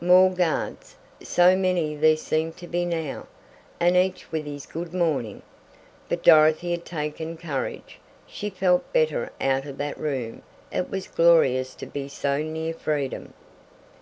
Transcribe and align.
More 0.00 0.30
guards 0.30 0.96
so 1.22 1.54
many 1.54 1.94
there 1.94 2.16
seemed 2.16 2.56
to 2.56 2.66
be 2.66 2.86
now, 2.86 3.26
and 3.78 3.94
each 3.94 4.32
with 4.32 4.46
his 4.46 4.64
"good 4.64 4.94
morning!" 4.94 5.42
But 6.08 6.22
Dorothy 6.22 6.70
had 6.70 6.86
taken 6.86 7.36
courage. 7.36 7.98
She 8.26 8.48
felt 8.48 8.90
better 8.94 9.28
out 9.38 9.66
of 9.66 9.76
that 9.76 9.98
room; 9.98 10.40
it 10.72 10.88
was 10.88 11.06
glorious 11.08 11.74
to 11.74 11.84
be 11.84 12.08
so 12.08 12.42
near 12.42 12.72
freedom. 12.72 13.34